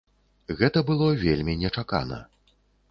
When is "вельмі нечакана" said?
1.27-2.19